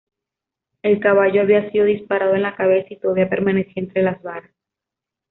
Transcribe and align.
El 0.81 0.99
caballo 0.99 1.41
había 1.43 1.69
sido 1.69 1.85
disparado 1.85 2.33
en 2.33 2.41
la 2.41 2.55
cabeza 2.55 2.87
y 2.89 2.97
todavía 2.97 3.29
permanecía 3.29 3.83
entre 3.83 4.01
las 4.01 4.19
varas. 4.23 4.49